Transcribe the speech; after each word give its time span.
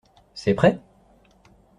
C’est 0.33 0.55
prêt? 0.55 0.79